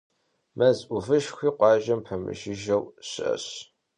[0.57, 3.45] Мэз ӏувышхуи къуажэм пэмыжыжьэу щыӏэщ.